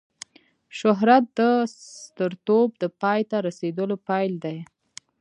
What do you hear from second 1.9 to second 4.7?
سترتوب د پای ته رسېدلو پیل دی.